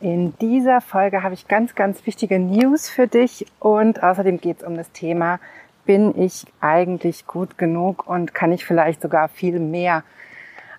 [0.00, 4.62] In dieser Folge habe ich ganz, ganz wichtige News für dich und außerdem geht es
[4.62, 5.40] um das Thema,
[5.86, 10.04] bin ich eigentlich gut genug und kann ich vielleicht sogar viel mehr,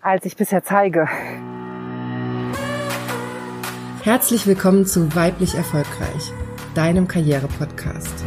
[0.02, 1.10] als ich bisher zeige.
[4.04, 6.32] Herzlich willkommen zu Weiblich Erfolgreich,
[6.74, 8.24] deinem Karriere-Podcast.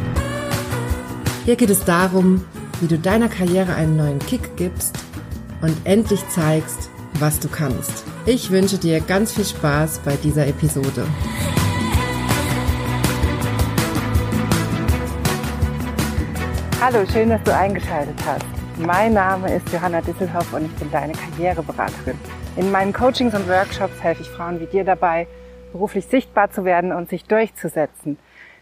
[1.45, 2.45] Hier geht es darum,
[2.81, 4.95] wie du deiner Karriere einen neuen Kick gibst
[5.63, 8.12] und endlich zeigst, was du kannst.
[8.25, 11.05] Ich wünsche dir ganz viel Spaß bei dieser Episode.
[16.79, 18.45] Hallo, schön, dass du eingeschaltet hast.
[18.77, 22.17] Mein Name ist Johanna Disselhoff und ich bin deine Karriereberaterin.
[22.55, 25.27] In meinen Coachings und Workshops helfe ich Frauen wie dir dabei,
[25.73, 28.17] beruflich sichtbar zu werden und sich durchzusetzen,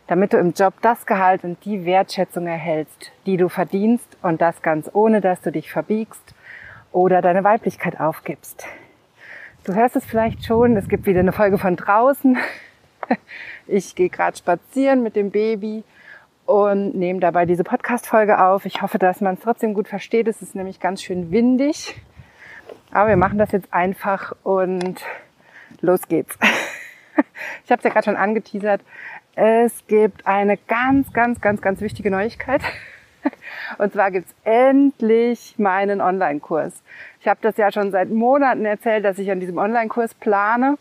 [0.08, 4.64] damit du im Job das Gehalt und die Wertschätzung erhältst, die du verdienst und das
[4.64, 6.34] ganz ohne, dass du dich verbiegst
[6.92, 8.66] oder deine Weiblichkeit aufgibst.
[9.64, 12.38] Du hörst es vielleicht schon, es gibt wieder eine Folge von draußen.
[13.68, 15.84] Ich gehe gerade spazieren mit dem Baby
[16.46, 18.66] und nehme dabei diese Podcast-Folge auf.
[18.66, 20.28] Ich hoffe, dass man es trotzdem gut versteht.
[20.28, 21.96] Es ist nämlich ganz schön windig.
[22.92, 25.04] Aber wir machen das jetzt einfach und
[25.82, 26.38] los geht's.
[27.66, 28.82] Ich habe es ja gerade schon angeteasert.
[29.36, 32.62] Es gibt eine ganz, ganz, ganz, ganz wichtige Neuigkeit.
[33.78, 36.82] Und zwar gibt's endlich meinen Online-Kurs.
[37.20, 40.78] Ich habe das ja schon seit Monaten erzählt, dass ich an diesem Online-Kurs plane.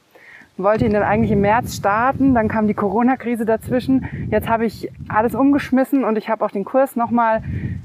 [0.57, 4.29] Wollte ihn dann eigentlich im März starten, dann kam die Corona-Krise dazwischen.
[4.31, 7.43] Jetzt habe ich alles umgeschmissen und ich habe auch den Kurs nochmal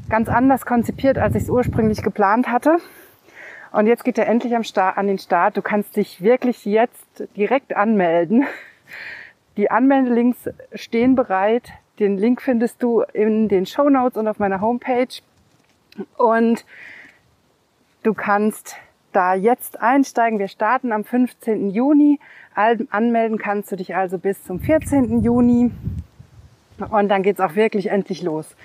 [0.09, 2.77] ganz anders konzipiert, als ich es ursprünglich geplant hatte.
[3.71, 5.57] Und jetzt geht er endlich am Start, an den Start.
[5.57, 8.45] Du kannst dich wirklich jetzt direkt anmelden.
[9.57, 11.71] Die Anmeldelinks stehen bereit.
[11.99, 15.21] Den Link findest du in den Show Notes und auf meiner Homepage.
[16.17, 16.65] Und
[18.03, 18.75] du kannst
[19.13, 20.39] da jetzt einsteigen.
[20.39, 21.69] Wir starten am 15.
[21.69, 22.19] Juni.
[22.53, 25.23] Anmelden kannst du dich also bis zum 14.
[25.23, 25.71] Juni.
[26.89, 28.55] Und dann geht's auch wirklich endlich los.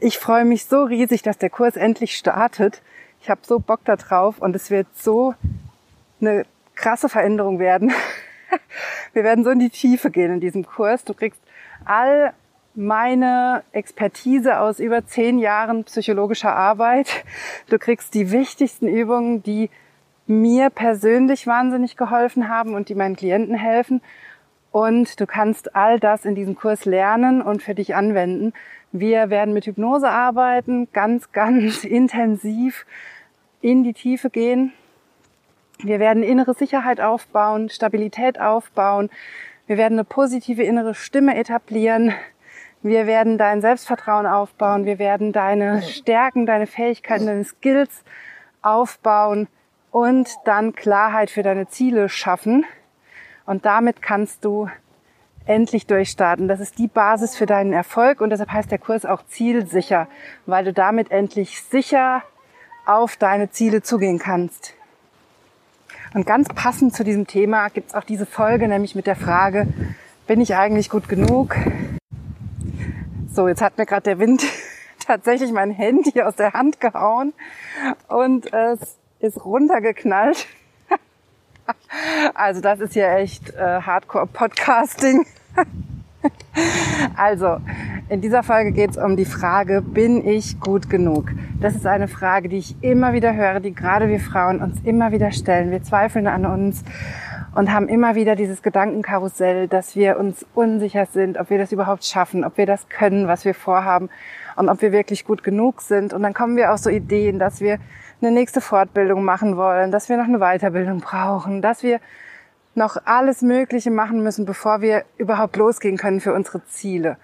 [0.00, 2.82] Ich freue mich so riesig, dass der Kurs endlich startet.
[3.20, 5.34] Ich habe so Bock da drauf und es wird so
[6.20, 7.92] eine krasse Veränderung werden.
[9.12, 11.04] Wir werden so in die Tiefe gehen in diesem Kurs.
[11.04, 11.40] Du kriegst
[11.84, 12.32] all
[12.74, 17.24] meine Expertise aus über zehn Jahren psychologischer Arbeit.
[17.68, 19.70] Du kriegst die wichtigsten Übungen, die
[20.26, 24.00] mir persönlich wahnsinnig geholfen haben und die meinen Klienten helfen.
[24.70, 28.54] Und du kannst all das in diesem Kurs lernen und für dich anwenden.
[28.90, 32.86] Wir werden mit Hypnose arbeiten, ganz, ganz intensiv
[33.60, 34.72] in die Tiefe gehen.
[35.82, 39.10] Wir werden innere Sicherheit aufbauen, Stabilität aufbauen.
[39.66, 42.14] Wir werden eine positive innere Stimme etablieren.
[42.82, 44.84] Wir werden dein Selbstvertrauen aufbauen.
[44.84, 48.02] Wir werden deine Stärken, deine Fähigkeiten, deine Skills
[48.60, 49.46] aufbauen
[49.92, 52.64] und dann Klarheit für deine Ziele schaffen.
[53.46, 54.68] Und damit kannst du
[55.46, 56.48] endlich durchstarten.
[56.48, 60.08] Das ist die Basis für deinen Erfolg und deshalb heißt der Kurs auch zielsicher,
[60.46, 62.22] weil du damit endlich sicher
[62.86, 64.74] auf deine Ziele zugehen kannst.
[66.14, 69.68] Und ganz passend zu diesem Thema gibt es auch diese Folge, nämlich mit der Frage,
[70.26, 71.56] bin ich eigentlich gut genug?
[73.34, 74.44] So, jetzt hat mir gerade der Wind
[75.06, 77.32] tatsächlich mein Handy aus der Hand gehauen
[78.08, 80.46] und es ist runtergeknallt.
[82.34, 85.24] Also das ist ja echt äh, Hardcore-Podcasting.
[87.16, 87.56] Also,
[88.08, 91.32] in dieser Folge geht es um die Frage, bin ich gut genug?
[91.60, 95.10] Das ist eine Frage, die ich immer wieder höre, die gerade wir Frauen uns immer
[95.10, 95.72] wieder stellen.
[95.72, 96.84] Wir zweifeln an uns
[97.54, 102.04] und haben immer wieder dieses Gedankenkarussell, dass wir uns unsicher sind, ob wir das überhaupt
[102.04, 104.08] schaffen, ob wir das können, was wir vorhaben
[104.56, 106.12] und ob wir wirklich gut genug sind.
[106.12, 107.78] Und dann kommen wir auf so Ideen, dass wir
[108.20, 112.00] eine nächste Fortbildung machen wollen, dass wir noch eine Weiterbildung brauchen, dass wir
[112.74, 117.18] noch alles Mögliche machen müssen, bevor wir überhaupt losgehen können für unsere Ziele.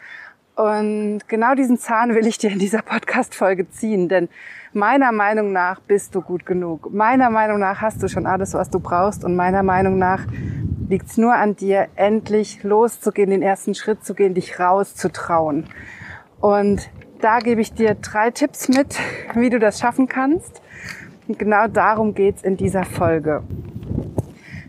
[0.59, 4.29] Und genau diesen Zahn will ich dir in dieser Podcast-Folge ziehen, denn
[4.73, 6.93] meiner Meinung nach bist du gut genug.
[6.93, 10.27] Meiner Meinung nach hast du schon alles, was du brauchst und meiner Meinung nach
[10.89, 15.69] liegt es nur an dir, endlich loszugehen, den ersten Schritt zu gehen, dich rauszutrauen.
[16.41, 16.91] Und
[17.21, 18.99] da gebe ich dir drei Tipps mit,
[19.35, 20.61] wie du das schaffen kannst.
[21.29, 23.45] Und genau darum geht's in dieser Folge.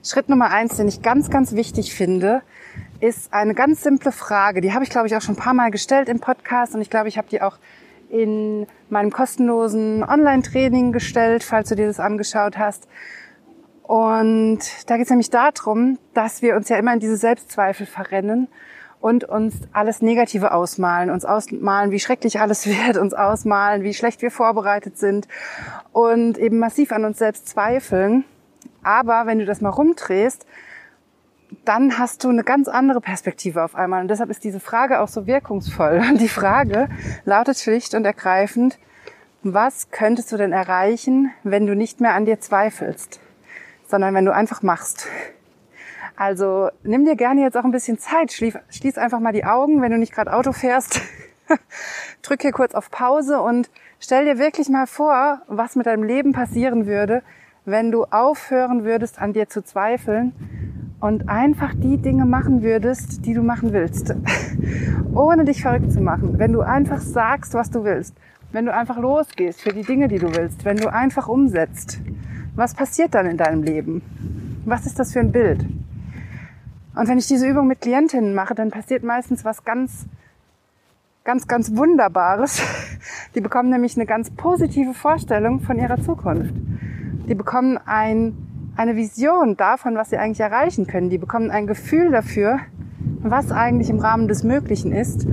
[0.04, 2.44] Schritt Nummer eins, den ich ganz, ganz wichtig finde,
[3.00, 4.62] ist eine ganz simple Frage.
[4.62, 6.90] Die habe ich, glaube ich, auch schon ein paar Mal gestellt im Podcast und ich
[6.90, 7.57] glaube, ich habe die auch
[8.10, 12.88] in meinem kostenlosen Online-Training gestellt, falls du dir das angeschaut hast.
[13.84, 18.48] Und da geht es nämlich darum, dass wir uns ja immer in diese Selbstzweifel verrennen
[19.00, 24.22] und uns alles Negative ausmalen, uns ausmalen, wie schrecklich alles wird, uns ausmalen, wie schlecht
[24.22, 25.28] wir vorbereitet sind
[25.92, 28.25] und eben massiv an uns selbst zweifeln.
[28.84, 30.46] Aber wenn du das mal rumdrehst,
[31.66, 34.02] dann hast du eine ganz andere Perspektive auf einmal.
[34.02, 36.02] Und deshalb ist diese Frage auch so wirkungsvoll.
[36.10, 36.90] Und die Frage
[37.26, 38.80] lautet schlicht und ergreifend,
[39.44, 43.20] was könntest du denn erreichen, wenn du nicht mehr an dir zweifelst,
[43.88, 45.08] sondern wenn du einfach machst?
[46.18, 49.92] Also nimm dir gerne jetzt auch ein bisschen Zeit, schließ, einfach mal die Augen, wenn
[49.92, 51.00] du nicht gerade Auto fährst.
[52.22, 53.70] Drück hier kurz auf Pause und
[54.02, 57.24] stell dir wirklich mal vor, was mit deinem Leben passieren würde,
[57.64, 60.34] wenn du aufhören würdest, an dir zu zweifeln
[61.00, 64.13] und einfach die Dinge machen würdest, die du machen willst,
[65.13, 66.38] ohne dich verrückt zu machen.
[66.38, 68.16] Wenn du einfach sagst, was du willst,
[68.51, 72.00] wenn du einfach losgehst für die Dinge, die du willst, wenn du einfach umsetzt,
[72.56, 74.01] was passiert dann in deinem Leben?
[74.66, 75.66] Was ist das für ein Bild?
[76.96, 80.06] Und wenn ich diese Übung mit Klientinnen mache, dann passiert meistens was ganz,
[81.24, 82.62] ganz, ganz Wunderbares.
[83.36, 86.54] Die bekommen nämlich eine ganz positive Vorstellung von ihrer Zukunft.
[87.30, 88.49] Die bekommen ein,
[88.80, 91.10] eine Vision davon, was sie eigentlich erreichen können.
[91.10, 92.60] Die bekommen ein Gefühl dafür,
[93.22, 95.28] was eigentlich im Rahmen des Möglichen ist.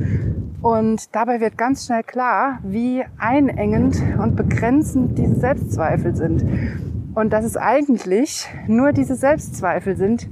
[0.62, 6.44] Und dabei wird ganz schnell klar, wie einengend und begrenzend diese Selbstzweifel sind.
[7.14, 10.28] Und dass es eigentlich nur diese Selbstzweifel sind,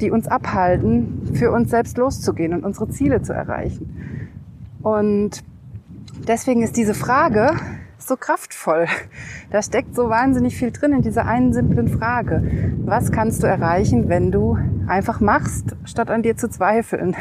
[0.00, 4.30] die uns abhalten, für uns selbst loszugehen und unsere Ziele zu erreichen.
[4.82, 5.44] Und
[6.26, 7.50] deswegen ist diese Frage,
[7.98, 8.86] so kraftvoll.
[9.50, 12.42] Da steckt so wahnsinnig viel drin in dieser einen simplen Frage.
[12.84, 17.16] Was kannst du erreichen, wenn du einfach machst, statt an dir zu zweifeln?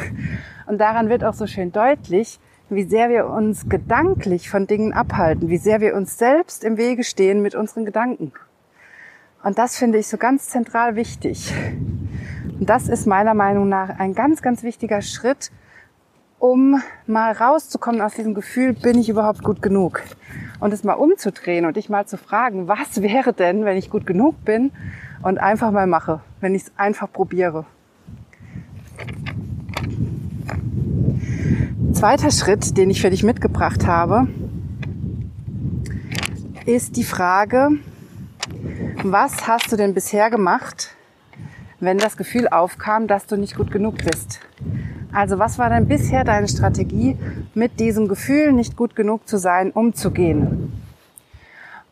[0.68, 2.39] Und daran wird auch so schön deutlich,
[2.69, 7.03] wie sehr wir uns gedanklich von Dingen abhalten, wie sehr wir uns selbst im Wege
[7.03, 8.33] stehen mit unseren Gedanken.
[9.44, 11.53] Und das finde ich so ganz zentral wichtig.
[12.59, 15.51] Und das ist meiner Meinung nach ein ganz, ganz wichtiger Schritt,
[16.39, 20.03] um mal rauszukommen aus diesem Gefühl, bin ich überhaupt gut genug?
[20.59, 24.05] Und es mal umzudrehen und dich mal zu fragen, was wäre denn, wenn ich gut
[24.05, 24.71] genug bin
[25.21, 27.65] und einfach mal mache, wenn ich es einfach probiere.
[31.93, 34.27] Zweiter Schritt, den ich für dich mitgebracht habe,
[36.65, 37.71] ist die Frage,
[39.03, 40.95] was hast du denn bisher gemacht,
[41.79, 44.41] wenn das Gefühl aufkam, dass du nicht gut genug bist?
[45.12, 47.18] Also was war denn bisher deine Strategie,
[47.54, 50.74] mit diesem Gefühl, nicht gut genug zu sein, umzugehen?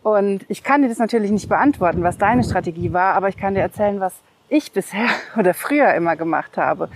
[0.03, 3.55] Und ich kann dir das natürlich nicht beantworten, was deine Strategie war, aber ich kann
[3.55, 4.13] dir erzählen, was
[4.49, 5.07] ich bisher
[5.37, 6.89] oder früher immer gemacht habe.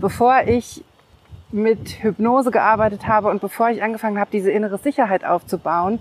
[0.00, 0.84] Bevor ich
[1.50, 5.98] mit Hypnose gearbeitet habe und bevor ich angefangen habe, diese innere Sicherheit aufzubauen,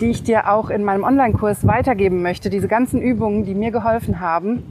[0.00, 4.20] die ich dir auch in meinem Online-Kurs weitergeben möchte, diese ganzen Übungen, die mir geholfen
[4.20, 4.62] haben,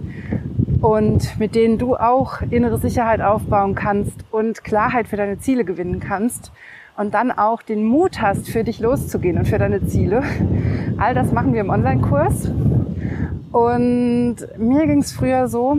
[0.83, 6.01] und mit denen du auch innere Sicherheit aufbauen kannst und Klarheit für deine Ziele gewinnen
[6.01, 6.51] kannst
[6.97, 10.24] und dann auch den Mut hast, für dich loszugehen und für deine Ziele.
[10.97, 12.51] All das machen wir im Online-Kurs.
[13.53, 15.77] Und mir ging es früher so,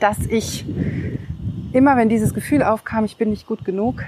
[0.00, 0.66] dass ich
[1.72, 4.02] immer, wenn dieses Gefühl aufkam, ich bin nicht gut genug,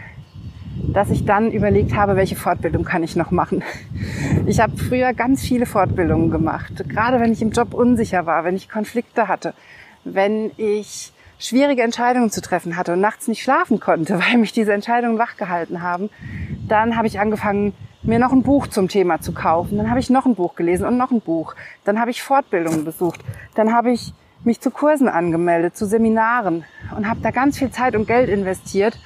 [0.94, 3.62] dass ich dann überlegt habe, welche Fortbildung kann ich noch machen.
[4.46, 8.56] Ich habe früher ganz viele Fortbildungen gemacht, gerade wenn ich im Job unsicher war, wenn
[8.56, 9.54] ich Konflikte hatte,
[10.04, 14.72] wenn ich schwierige Entscheidungen zu treffen hatte und nachts nicht schlafen konnte, weil mich diese
[14.72, 16.10] Entscheidungen wachgehalten haben,
[16.68, 19.78] dann habe ich angefangen, mir noch ein Buch zum Thema zu kaufen.
[19.78, 21.54] Dann habe ich noch ein Buch gelesen und noch ein Buch.
[21.84, 23.20] Dann habe ich Fortbildungen besucht.
[23.54, 24.12] Dann habe ich
[24.44, 26.64] mich zu Kursen angemeldet, zu Seminaren
[26.94, 28.98] und habe da ganz viel Zeit und Geld investiert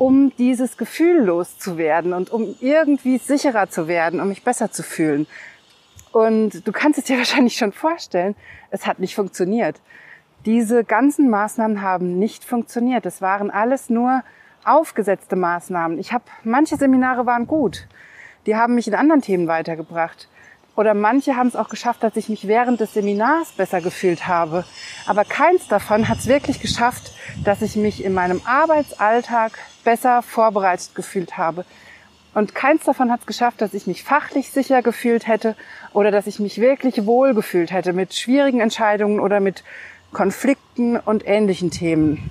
[0.00, 5.26] um dieses Gefühl loszuwerden und um irgendwie sicherer zu werden, um mich besser zu fühlen.
[6.10, 8.34] Und du kannst es dir wahrscheinlich schon vorstellen,
[8.70, 9.78] es hat nicht funktioniert.
[10.46, 13.04] Diese ganzen Maßnahmen haben nicht funktioniert.
[13.04, 14.22] Es waren alles nur
[14.64, 15.98] aufgesetzte Maßnahmen.
[15.98, 17.86] Ich habe manche Seminare waren gut.
[18.46, 20.28] Die haben mich in anderen Themen weitergebracht.
[20.76, 24.64] Oder manche haben es auch geschafft, dass ich mich während des Seminars besser gefühlt habe.
[25.06, 27.12] Aber keins davon hat es wirklich geschafft,
[27.44, 31.64] dass ich mich in meinem Arbeitsalltag besser vorbereitet gefühlt habe.
[32.32, 35.56] Und keins davon hat es geschafft, dass ich mich fachlich sicher gefühlt hätte
[35.92, 39.64] oder dass ich mich wirklich wohl gefühlt hätte mit schwierigen Entscheidungen oder mit
[40.12, 42.30] Konflikten und ähnlichen Themen.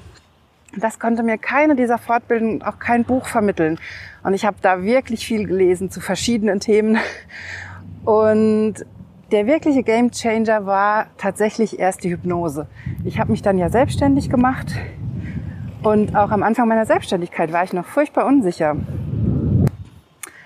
[0.78, 3.80] Das konnte mir keine dieser Fortbildungen, auch kein Buch vermitteln.
[4.24, 6.98] Und ich habe da wirklich viel gelesen zu verschiedenen Themen
[8.06, 8.76] und
[9.32, 12.68] der wirkliche Game Changer war tatsächlich erst die Hypnose.
[13.04, 14.74] Ich habe mich dann ja selbstständig gemacht
[15.84, 18.76] und auch am Anfang meiner Selbstständigkeit war ich noch furchtbar unsicher.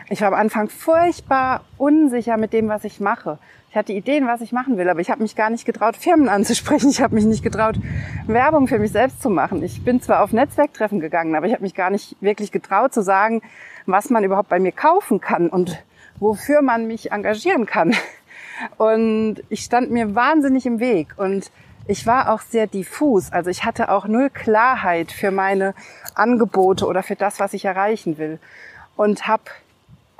[0.09, 3.39] Ich war am Anfang furchtbar unsicher mit dem, was ich mache.
[3.71, 6.29] Ich hatte Ideen, was ich machen will, aber ich habe mich gar nicht getraut, Firmen
[6.29, 6.89] anzusprechen.
[6.91, 7.79] Ich habe mich nicht getraut,
[8.27, 9.63] Werbung für mich selbst zu machen.
[9.63, 13.01] Ich bin zwar auf Netzwerktreffen gegangen, aber ich habe mich gar nicht wirklich getraut zu
[13.01, 13.41] sagen,
[13.87, 15.83] was man überhaupt bei mir kaufen kann und
[16.19, 17.95] wofür man mich engagieren kann.
[18.77, 21.15] Und ich stand mir wahnsinnig im Weg.
[21.17, 21.51] Und
[21.87, 23.31] ich war auch sehr diffus.
[23.31, 25.73] Also ich hatte auch null Klarheit für meine
[26.15, 28.39] Angebote oder für das, was ich erreichen will.
[28.95, 29.43] Und habe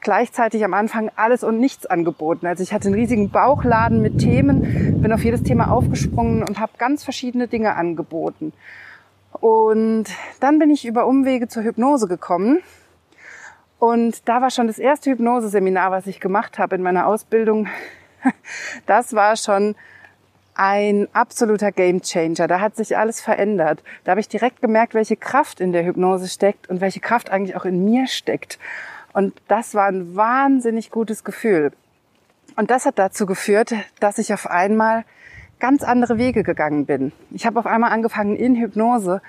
[0.01, 2.45] gleichzeitig am Anfang alles und nichts angeboten.
[2.45, 6.73] Also ich hatte einen riesigen Bauchladen mit Themen, bin auf jedes Thema aufgesprungen und habe
[6.77, 8.51] ganz verschiedene Dinge angeboten.
[9.31, 10.05] Und
[10.39, 12.61] dann bin ich über Umwege zur Hypnose gekommen.
[13.79, 17.67] Und da war schon das erste Hypnoseseminar, was ich gemacht habe in meiner Ausbildung.
[18.85, 19.75] Das war schon
[20.55, 22.47] ein absoluter Gamechanger.
[22.47, 23.83] Da hat sich alles verändert.
[24.03, 27.55] Da habe ich direkt gemerkt, welche Kraft in der Hypnose steckt und welche Kraft eigentlich
[27.55, 28.59] auch in mir steckt.
[29.13, 31.71] Und das war ein wahnsinnig gutes Gefühl.
[32.55, 35.05] Und das hat dazu geführt, dass ich auf einmal
[35.59, 37.11] ganz andere Wege gegangen bin.
[37.31, 39.21] Ich habe auf einmal angefangen, in Hypnose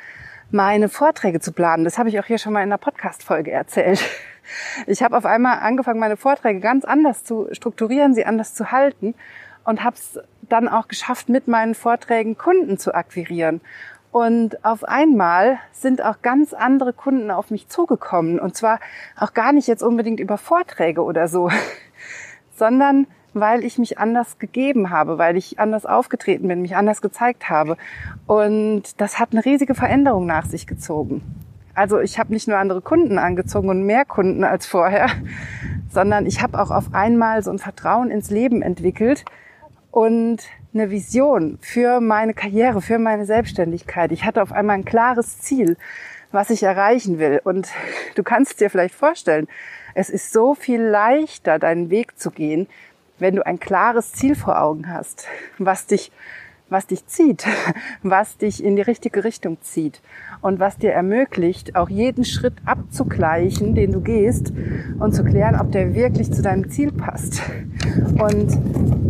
[0.50, 1.85] meine Vorträge zu planen.
[1.85, 4.02] Das habe ich auch hier schon mal in der Podcast-Folge erzählt.
[4.87, 9.14] Ich habe auf einmal angefangen, meine Vorträge ganz anders zu strukturieren, sie anders zu halten
[9.64, 13.61] und habe es dann auch geschafft, mit meinen Vorträgen Kunden zu akquirieren.
[14.12, 18.38] Und auf einmal sind auch ganz andere Kunden auf mich zugekommen.
[18.38, 18.78] Und zwar
[19.18, 21.50] auch gar nicht jetzt unbedingt über Vorträge oder so,
[22.54, 27.50] sondern weil ich mich anders gegeben habe, weil ich anders aufgetreten bin, mich anders gezeigt
[27.50, 27.76] habe.
[28.28, 31.23] Und das hat eine riesige Veränderung nach sich gezogen.
[31.75, 35.09] Also ich habe nicht nur andere Kunden angezogen und mehr Kunden als vorher,
[35.90, 39.25] sondern ich habe auch auf einmal so ein Vertrauen ins Leben entwickelt
[39.95, 44.11] und eine Vision für meine Karriere, für meine Selbstständigkeit.
[44.11, 45.77] Ich hatte auf einmal ein klares Ziel,
[46.33, 47.41] was ich erreichen will.
[47.45, 47.69] Und
[48.17, 49.47] du kannst dir vielleicht vorstellen,
[49.95, 52.67] es ist so viel leichter, deinen Weg zu gehen,
[53.21, 56.11] wenn du ein klares Ziel vor Augen hast, was dich
[56.68, 57.47] was dich zieht,
[58.02, 60.00] was dich in die richtige Richtung zieht
[60.40, 64.52] und was dir ermöglicht, auch jeden Schritt abzugleichen, den du gehst
[64.99, 67.42] und zu klären, ob der wirklich zu deinem Ziel passt.
[68.18, 68.59] Und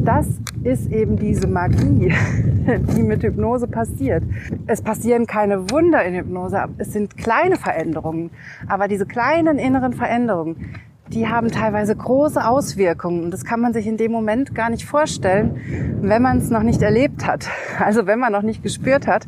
[0.04, 0.26] das
[0.62, 2.12] ist eben diese Magie,
[2.96, 4.22] die mit Hypnose passiert.
[4.66, 8.30] Es passieren keine Wunder in Hypnose, es sind kleine Veränderungen,
[8.66, 10.74] aber diese kleinen inneren Veränderungen,
[11.14, 13.24] die haben teilweise große Auswirkungen.
[13.24, 16.62] Und das kann man sich in dem Moment gar nicht vorstellen, wenn man es noch
[16.62, 17.48] nicht erlebt hat.
[17.78, 19.26] Also wenn man noch nicht gespürt hat,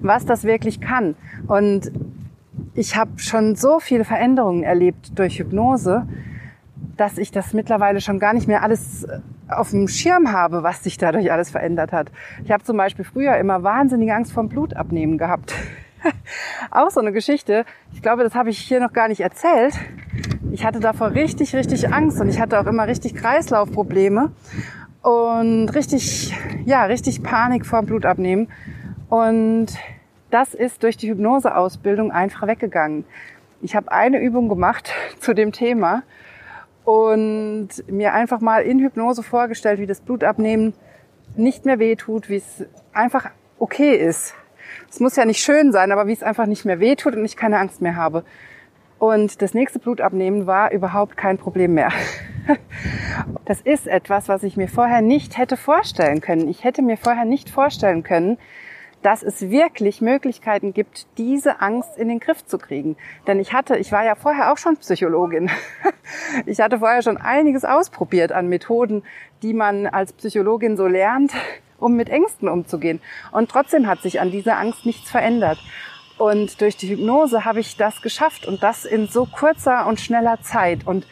[0.00, 1.16] was das wirklich kann.
[1.46, 1.90] Und
[2.74, 6.06] ich habe schon so viele Veränderungen erlebt durch Hypnose,
[6.96, 9.06] dass ich das mittlerweile schon gar nicht mehr alles
[9.48, 12.12] auf dem Schirm habe, was sich dadurch alles verändert hat.
[12.44, 15.54] Ich habe zum Beispiel früher immer wahnsinnige Angst vom Blutabnehmen gehabt.
[16.70, 17.64] Auch so eine Geschichte.
[17.92, 19.74] Ich glaube, das habe ich hier noch gar nicht erzählt
[20.52, 24.32] ich hatte davor richtig, richtig Angst und ich hatte auch immer richtig Kreislaufprobleme
[25.02, 26.34] und richtig,
[26.64, 28.48] ja, richtig Panik vor dem Blutabnehmen.
[29.08, 29.68] Und
[30.30, 33.04] das ist durch die Hypnoseausbildung einfach weggegangen.
[33.62, 36.02] Ich habe eine Übung gemacht zu dem Thema
[36.84, 40.74] und mir einfach mal in Hypnose vorgestellt, wie das Blutabnehmen
[41.36, 44.34] nicht mehr wehtut, wie es einfach okay ist.
[44.90, 47.36] Es muss ja nicht schön sein, aber wie es einfach nicht mehr wehtut und ich
[47.36, 48.24] keine Angst mehr habe.
[48.98, 51.90] Und das nächste Blutabnehmen war überhaupt kein Problem mehr.
[53.44, 56.48] Das ist etwas, was ich mir vorher nicht hätte vorstellen können.
[56.48, 58.38] Ich hätte mir vorher nicht vorstellen können,
[59.02, 62.96] dass es wirklich Möglichkeiten gibt, diese Angst in den Griff zu kriegen.
[63.26, 65.50] Denn ich hatte, ich war ja vorher auch schon Psychologin.
[66.44, 69.02] Ich hatte vorher schon einiges ausprobiert an Methoden,
[69.42, 71.32] die man als Psychologin so lernt,
[71.78, 73.00] um mit Ängsten umzugehen.
[73.32, 75.58] Und trotzdem hat sich an dieser Angst nichts verändert.
[76.18, 80.40] Und durch die Hypnose habe ich das geschafft und das in so kurzer und schneller
[80.40, 80.86] Zeit.
[80.86, 81.06] Und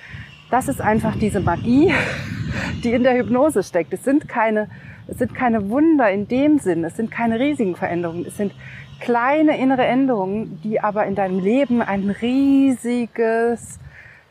[0.51, 1.93] das ist einfach diese Magie,
[2.85, 3.93] die in der Hypnose steckt.
[3.93, 4.69] Es sind keine,
[5.07, 6.85] es sind keine Wunder in dem Sinn.
[6.85, 8.25] Es sind keine riesigen Veränderungen.
[8.27, 8.55] Es sind
[9.01, 13.79] kleine innere Änderungen, die aber in deinem Leben ein riesiges,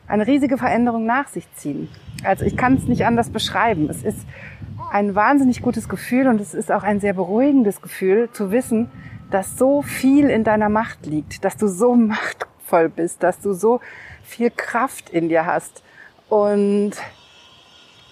[0.08, 1.88] eine riesige Veränderung nach sich ziehen.
[2.24, 3.88] Also ich kann es nicht anders beschreiben.
[3.88, 4.26] Es ist
[4.90, 8.90] ein wahnsinnig gutes Gefühl und es ist auch ein sehr beruhigendes Gefühl zu wissen,
[9.30, 13.80] dass so viel in deiner Macht liegt, dass du so machtvoll bist, dass du so
[14.22, 15.82] viel Kraft in dir hast.
[16.28, 16.92] Und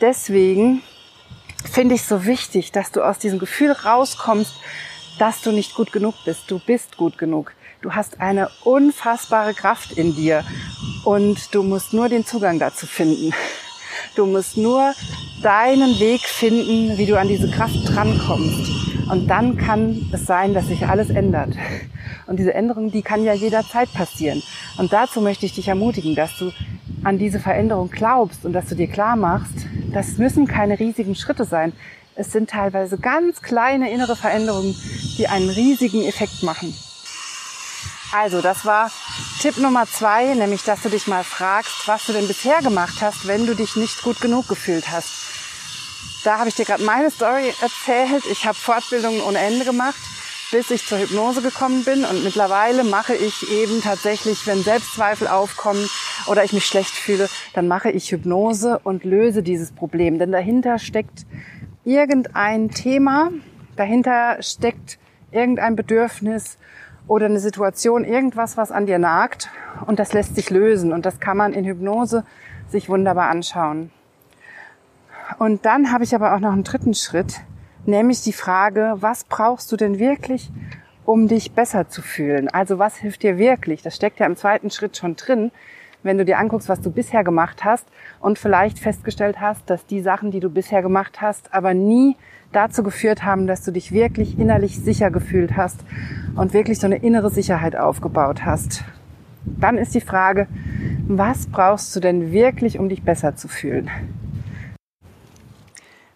[0.01, 0.83] deswegen
[1.71, 4.55] finde ich so wichtig, dass du aus diesem Gefühl rauskommst,
[5.19, 6.51] dass du nicht gut genug bist.
[6.51, 7.53] Du bist gut genug.
[7.81, 10.45] Du hast eine unfassbare Kraft in dir
[11.05, 13.35] und du musst nur den Zugang dazu finden.
[14.15, 14.95] Du musst nur
[15.43, 18.92] deinen Weg finden, wie du an diese Kraft drankommst.
[19.11, 21.55] Und dann kann es sein, dass sich alles ändert.
[22.27, 24.43] Und diese Änderung, die kann ja jederzeit passieren.
[24.79, 26.53] Und dazu möchte ich dich ermutigen, dass du
[27.05, 31.45] an diese Veränderung glaubst und dass du dir klar machst, das müssen keine riesigen Schritte
[31.45, 31.73] sein.
[32.15, 34.75] Es sind teilweise ganz kleine innere Veränderungen,
[35.19, 36.75] die einen riesigen Effekt machen.
[38.13, 38.91] Also, das war
[39.41, 43.27] Tipp Nummer zwei, nämlich, dass du dich mal fragst, was du denn bisher gemacht hast,
[43.27, 45.22] wenn du dich nicht gut genug gefühlt hast.
[46.25, 48.25] Da habe ich dir gerade meine Story erzählt.
[48.31, 49.99] Ich habe Fortbildungen ohne Ende gemacht,
[50.53, 52.05] bis ich zur Hypnose gekommen bin.
[52.05, 55.85] Und mittlerweile mache ich eben tatsächlich, wenn Selbstzweifel aufkommen
[56.29, 60.21] oder ich mich schlecht fühle, dann mache ich Hypnose und löse dieses Problem.
[60.21, 61.27] Denn dahinter steckt
[61.85, 63.31] irgendein Thema,
[63.75, 65.01] dahinter steckt
[65.33, 66.57] irgendein Bedürfnis
[67.09, 69.51] oder eine Situation, irgendwas, was an dir nagt
[69.87, 72.25] und das lässt sich lösen und das kann man in Hypnose
[72.71, 73.91] sich wunderbar anschauen.
[75.39, 77.41] Und dann habe ich aber auch noch einen dritten Schritt,
[77.87, 80.51] nämlich die Frage, was brauchst du denn wirklich,
[81.05, 82.49] um dich besser zu fühlen?
[82.49, 83.83] Also was hilft dir wirklich?
[83.83, 85.51] Das steckt ja im zweiten Schritt schon drin,
[86.03, 87.87] wenn du dir anguckst, was du bisher gemacht hast
[88.21, 92.17] und vielleicht festgestellt hast, dass die Sachen, die du bisher gemacht hast, aber nie
[92.51, 95.85] dazu geführt haben, dass du dich wirklich innerlich sicher gefühlt hast
[96.35, 98.85] und wirklich so eine innere Sicherheit aufgebaut hast.
[99.45, 100.47] Dann ist die Frage,
[101.07, 103.91] was brauchst du denn wirklich, um dich besser zu fühlen?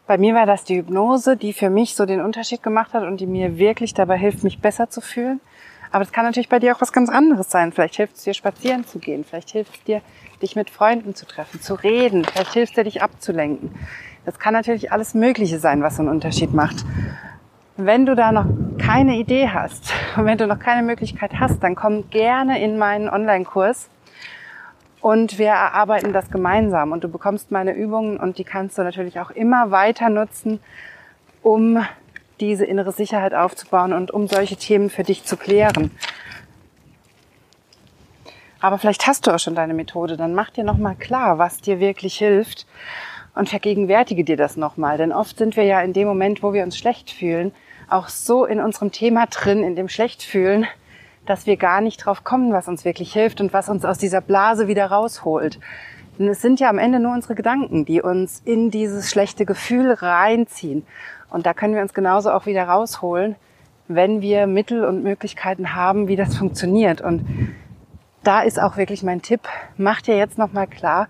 [0.07, 3.21] Bei mir war das die Hypnose, die für mich so den Unterschied gemacht hat und
[3.21, 5.41] die mir wirklich dabei hilft, mich besser zu fühlen.
[5.91, 7.73] Aber es kann natürlich bei dir auch was ganz anderes sein.
[7.73, 9.25] Vielleicht hilft es dir, spazieren zu gehen.
[9.25, 10.03] Vielleicht hilft es dir,
[10.43, 12.25] dich mit Freunden zu treffen, zu reden.
[12.25, 13.75] Vielleicht hilft es dir, dich abzulenken.
[14.25, 16.85] Das kann natürlich alles Mögliche sein, was so einen Unterschied macht.
[17.77, 18.47] Wenn du da noch
[18.79, 23.09] keine Idee hast und wenn du noch keine Möglichkeit hast, dann komm gerne in meinen
[23.09, 23.91] Online-Kurs
[25.07, 29.21] und wir erarbeiten das gemeinsam und du bekommst meine Übungen und die kannst du natürlich
[29.21, 30.59] auch immer weiter nutzen,
[31.45, 31.79] um
[32.41, 35.93] diese innere Sicherheit aufzubauen und um solche Themen für dich zu klären.
[38.61, 41.79] Aber vielleicht hast du auch schon deine Methode, dann mach dir nochmal klar, was dir
[41.79, 42.67] wirklich hilft
[43.37, 44.99] und vergegenwärtige dir das nochmal.
[44.99, 47.55] Denn oft sind wir ja in dem Moment, wo wir uns schlecht fühlen,
[47.89, 50.67] auch so in unserem Thema drin, in dem Schlechtfühlen,
[51.27, 54.21] dass wir gar nicht drauf kommen, was uns wirklich hilft und was uns aus dieser
[54.21, 55.59] Blase wieder rausholt.
[56.19, 59.93] Denn es sind ja am Ende nur unsere Gedanken, die uns in dieses schlechte Gefühl
[59.93, 60.87] reinziehen.
[61.29, 63.37] Und da können wir uns genauso auch wieder rausholen,
[63.89, 67.01] wenn wir Mittel und Möglichkeiten haben, wie das funktioniert.
[67.01, 67.25] Und
[68.23, 69.41] da ist auch wirklich mein Tipp,
[69.77, 71.09] mach dir jetzt nochmal klar,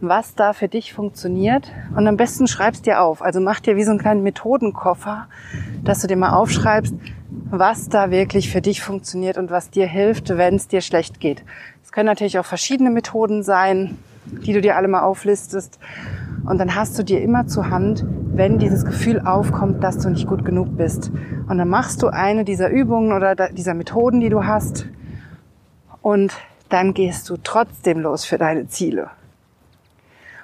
[0.00, 1.72] was da für dich funktioniert.
[1.96, 3.22] Und am besten schreibst dir auf.
[3.22, 5.28] Also mach dir wie so einen kleinen Methodenkoffer,
[5.82, 6.94] dass du dir mal aufschreibst,
[7.50, 11.44] was da wirklich für dich funktioniert und was dir hilft, wenn es dir schlecht geht.
[11.82, 15.78] Es können natürlich auch verschiedene Methoden sein, die du dir alle mal auflistest.
[16.46, 20.26] Und dann hast du dir immer zur Hand, wenn dieses Gefühl aufkommt, dass du nicht
[20.26, 21.10] gut genug bist.
[21.48, 24.86] Und dann machst du eine dieser Übungen oder dieser Methoden, die du hast.
[26.02, 26.34] Und
[26.68, 29.10] dann gehst du trotzdem los für deine Ziele.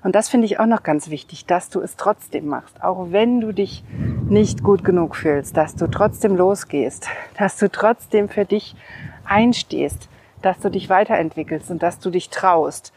[0.02, 3.40] Und das finde ich auch noch ganz wichtig, dass du es trotzdem machst, auch wenn
[3.40, 3.84] du dich
[4.30, 8.76] nicht gut genug fühlst, dass du trotzdem losgehst, dass du trotzdem für dich
[9.24, 10.08] einstehst,
[10.42, 12.92] dass du dich weiterentwickelst und dass du dich traust.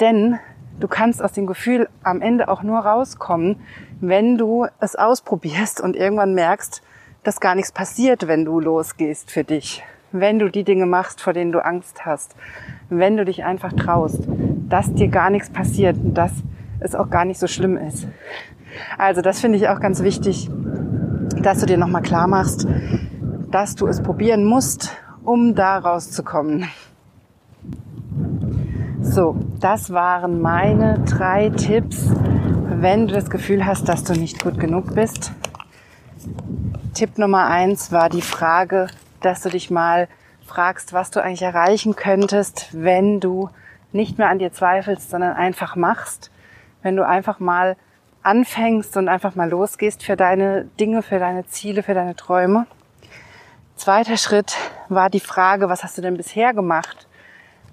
[0.00, 0.38] Denn
[0.80, 3.60] du kannst aus dem Gefühl am Ende auch nur rauskommen,
[4.00, 6.82] wenn du es ausprobierst und irgendwann merkst,
[7.22, 9.82] dass gar nichts passiert, wenn du losgehst für dich.
[10.12, 12.36] Wenn du die Dinge machst, vor denen du Angst hast.
[12.88, 14.28] Wenn du dich einfach traust
[14.68, 16.32] dass dir gar nichts passiert und dass
[16.80, 18.06] es auch gar nicht so schlimm ist.
[18.98, 20.50] Also das finde ich auch ganz wichtig,
[21.46, 22.66] dass du dir nochmal klar machst,
[23.52, 24.90] dass du es probieren musst,
[25.22, 26.68] um da rauszukommen.
[29.00, 32.10] So, das waren meine drei Tipps,
[32.68, 35.30] wenn du das Gefühl hast, dass du nicht gut genug bist.
[36.94, 38.88] Tipp Nummer eins war die Frage,
[39.20, 40.08] dass du dich mal
[40.44, 43.50] fragst, was du eigentlich erreichen könntest, wenn du
[43.92, 46.32] nicht mehr an dir zweifelst, sondern einfach machst,
[46.82, 47.76] wenn du einfach mal
[48.26, 52.66] anfängst und einfach mal losgehst für deine Dinge, für deine Ziele, für deine Träume.
[53.76, 54.56] Zweiter Schritt
[54.88, 57.06] war die Frage, was hast du denn bisher gemacht?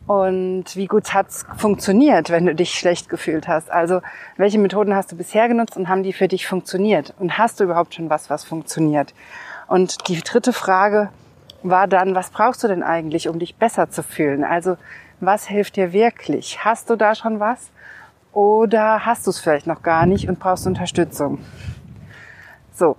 [0.05, 3.71] Und wie gut hat's funktioniert, wenn du dich schlecht gefühlt hast?
[3.71, 4.01] Also,
[4.35, 7.13] welche Methoden hast du bisher genutzt und haben die für dich funktioniert?
[7.19, 9.13] Und hast du überhaupt schon was, was funktioniert?
[9.67, 11.09] Und die dritte Frage
[11.63, 14.43] war dann, was brauchst du denn eigentlich, um dich besser zu fühlen?
[14.43, 14.75] Also,
[15.21, 16.65] was hilft dir wirklich?
[16.65, 17.71] Hast du da schon was?
[18.33, 21.39] Oder hast du es vielleicht noch gar nicht und brauchst Unterstützung?
[22.73, 22.97] So.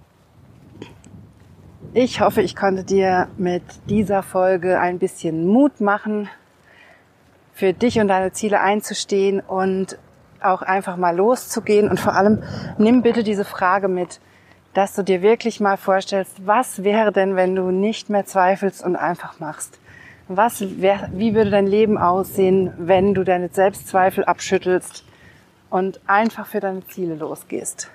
[1.92, 6.28] Ich hoffe, ich konnte dir mit dieser Folge ein bisschen Mut machen,
[7.52, 9.98] für dich und deine Ziele einzustehen und
[10.40, 11.88] auch einfach mal loszugehen.
[11.88, 12.42] Und vor allem
[12.78, 14.20] nimm bitte diese Frage mit,
[14.72, 18.96] dass du dir wirklich mal vorstellst, was wäre denn, wenn du nicht mehr zweifelst und
[18.96, 19.78] einfach machst?
[20.26, 25.04] Was, wer, wie würde dein Leben aussehen, wenn du deine Selbstzweifel abschüttelst
[25.74, 27.90] und einfach für deine Ziele losgehst?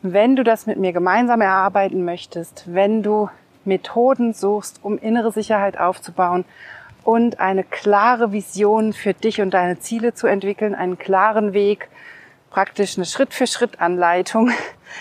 [0.00, 3.28] Wenn du das mit mir gemeinsam erarbeiten möchtest, wenn du
[3.64, 6.44] Methoden suchst, um innere Sicherheit aufzubauen
[7.02, 11.88] und eine klare Vision für dich und deine Ziele zu entwickeln, einen klaren Weg,
[12.48, 14.52] praktisch eine Schritt-für-Schritt-Anleitung,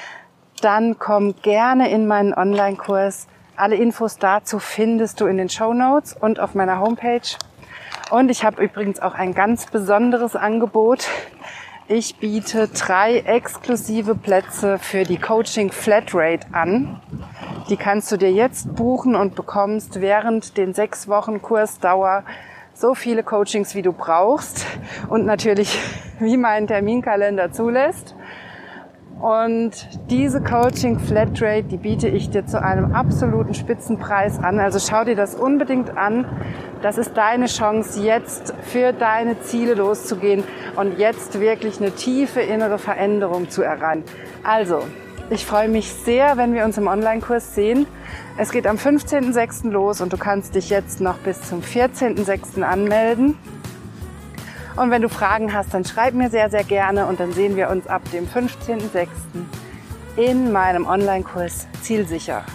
[0.62, 3.28] dann komm gerne in meinen Online-Kurs.
[3.56, 7.38] Alle Infos dazu findest du in den Show Notes und auf meiner Homepage.
[8.10, 11.08] Und ich habe übrigens auch ein ganz besonderes Angebot.
[11.92, 17.02] Ich biete drei exklusive Plätze für die Coaching Flatrate an.
[17.68, 22.26] Die kannst du dir jetzt buchen und bekommst während den sechs Wochen Kursdauer
[22.76, 24.68] so viele Coachings, wie du brauchst
[25.10, 25.80] und natürlich,
[26.20, 28.14] wie mein Terminkalender zulässt.
[29.20, 29.72] Und
[30.10, 34.60] diese Coaching Flatrate, die biete ich dir zu einem absoluten Spitzenpreis an.
[34.60, 36.26] Also schau dir das unbedingt an.
[36.82, 40.46] Das ist deine Chance, jetzt für deine Ziele loszugehen
[40.78, 44.04] und jetzt wirklich eine tiefe innere Veränderung zu erreichen.
[44.44, 44.84] Also,
[45.30, 47.86] ich freue mich sehr, wenn wir uns im Online-Kurs sehen.
[48.38, 49.70] Es geht am 15.06.
[49.70, 52.62] los und du kannst dich jetzt noch bis zum 14.06.
[52.62, 53.38] anmelden.
[54.80, 57.70] Und wenn du Fragen hast, dann schreib mir sehr, sehr gerne und dann sehen wir
[57.70, 59.10] uns ab dem 15.06.
[60.16, 62.46] in meinem Online-Kurs Zielsicher.